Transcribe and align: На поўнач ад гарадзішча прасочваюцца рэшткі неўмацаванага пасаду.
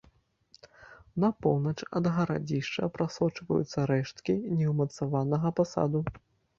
На 1.23 1.29
поўнач 1.47 1.75
ад 2.01 2.09
гарадзішча 2.17 2.91
прасочваюцца 2.97 3.79
рэшткі 3.95 4.41
неўмацаванага 4.61 5.57
пасаду. 5.63 6.09